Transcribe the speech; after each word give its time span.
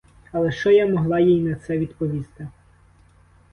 Але 0.31 0.51
що 0.51 0.71
я 0.71 0.87
могла 0.87 1.19
їй 1.19 1.41
на 1.41 1.55
це 1.55 1.77
відповісти? 1.77 2.47